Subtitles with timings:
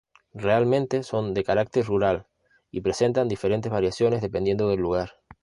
[0.33, 2.25] Realmente son de carácter rural,
[2.71, 5.11] y presentan diferentes variaciones dependiendo del lugar.